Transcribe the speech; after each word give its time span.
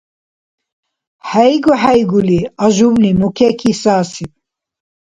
ХӀейгу-хӀейгули 1.29 2.39
Ажубли 2.65 3.11
мукеки 3.19 3.71
сасиб. 3.81 4.31